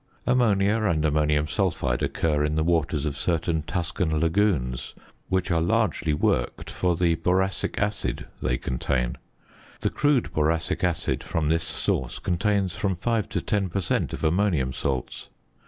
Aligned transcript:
Ammonia 0.25 0.81
and 0.81 1.05
ammonium 1.05 1.47
sulphide 1.47 2.01
occur 2.01 2.43
in 2.43 2.55
the 2.55 2.63
waters 2.63 3.05
of 3.05 3.15
certain 3.15 3.61
Tuscan 3.61 4.19
lagoons, 4.19 4.95
which 5.29 5.51
are 5.51 5.61
largely 5.61 6.11
worked 6.11 6.71
for 6.71 6.95
the 6.95 7.15
boracic 7.17 7.77
acid 7.77 8.25
they 8.41 8.57
contain. 8.57 9.19
The 9.81 9.91
crude 9.91 10.31
boracic 10.33 10.83
acid 10.83 11.23
from 11.23 11.49
this 11.49 11.63
source 11.65 12.17
contains 12.17 12.75
from 12.75 12.95
5 12.95 13.29
to 13.29 13.41
10 13.41 13.69
per 13.69 13.79
cent. 13.81 14.11
of 14.11 14.23
ammonium 14.23 14.73
salts. 14.73 15.29